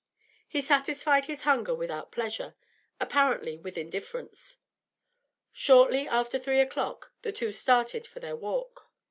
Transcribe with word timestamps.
He 0.47 0.61
satisfied 0.61 1.25
his 1.25 1.43
hunger 1.43 1.75
without 1.75 2.11
pleasure, 2.11 2.55
apparently 2.99 3.59
with 3.59 3.77
indifference. 3.77 4.57
Shortly 5.51 6.07
after 6.07 6.39
three 6.39 6.59
o'clock 6.59 7.11
the 7.21 7.31
two 7.31 7.51
started 7.51 8.07
for 8.07 8.19
their 8.19 8.35
walk. 8.35 8.87